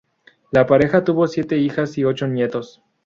[0.49, 2.81] La pareja tuvo siete hijas y ocho nietos.